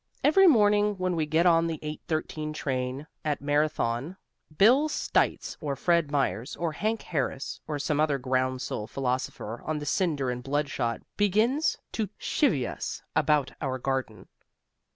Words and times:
Every 0.23 0.47
morning 0.47 0.95
when 0.97 1.15
we 1.15 1.27
get 1.27 1.45
on 1.45 1.67
the 1.67 1.77
8:13 2.07 2.55
train 2.55 3.05
at 3.23 3.39
Marathon 3.39 4.17
Bill 4.57 4.89
Stites 4.89 5.57
or 5.61 5.75
Fred 5.75 6.09
Myers 6.09 6.55
or 6.55 6.71
Hank 6.71 7.03
Harris 7.03 7.61
or 7.67 7.77
some 7.77 7.99
other 7.99 8.17
groundsel 8.17 8.87
philosopher 8.89 9.61
on 9.61 9.77
the 9.77 9.85
Cinder 9.85 10.31
and 10.31 10.41
Bloodshot 10.41 11.01
begins 11.17 11.77
to 11.91 12.07
chivvy 12.19 12.67
us 12.67 13.03
about 13.15 13.51
our 13.61 13.77
garden. 13.77 14.27